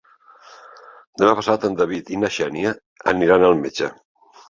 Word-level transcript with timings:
Demà 1.23 1.35
passat 1.41 1.69
en 1.71 1.77
David 1.83 2.11
i 2.17 2.21
na 2.25 2.35
Xènia 2.41 2.75
aniran 3.17 3.51
al 3.53 3.65
metge. 3.65 3.97